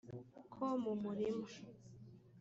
ko 0.53 0.63
mu 0.81 0.93
murima 1.01 1.47